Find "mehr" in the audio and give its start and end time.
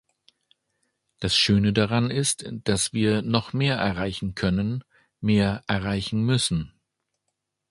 3.53-3.75, 5.19-5.63